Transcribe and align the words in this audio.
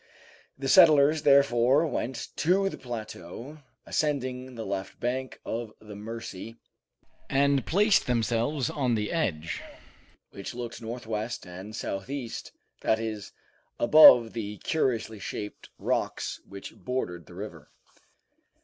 The 0.57 0.67
settlers, 0.67 1.21
therefore, 1.21 1.85
went 1.85 2.29
to 2.37 2.69
the 2.69 2.77
plateau, 2.79 3.59
ascending 3.85 4.55
the 4.55 4.65
left 4.65 4.99
bank 4.99 5.39
of 5.45 5.73
the 5.79 5.95
Mercy, 5.95 6.55
and 7.29 7.63
placed 7.67 8.07
themselves 8.07 8.67
on 8.71 8.95
the 8.95 9.11
edge 9.11 9.61
which 10.31 10.55
looked 10.55 10.81
northwest 10.81 11.45
and 11.45 11.75
southeast, 11.75 12.51
that 12.81 12.99
is, 12.99 13.31
above 13.79 14.33
the 14.33 14.57
curiously 14.63 15.19
shaped 15.19 15.69
rocks 15.77 16.41
which 16.47 16.73
bordered 16.75 17.27
the 17.27 17.35
river. 17.35 17.69